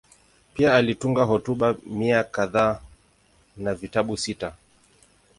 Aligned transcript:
Pia 0.53 0.75
alitunga 0.75 1.23
hotuba 1.23 1.75
mia 1.85 2.23
kadhaa 2.23 2.79
na 3.57 3.73
vitabu 3.73 4.17
sita. 4.17 4.53